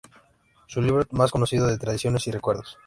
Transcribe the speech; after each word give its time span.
Su 0.65 0.81
libro 0.81 1.05
más 1.11 1.29
conocido 1.29 1.69
es 1.69 1.77
"Tradiciones 1.77 2.25
y 2.25 2.31
recuerdos. 2.31 2.79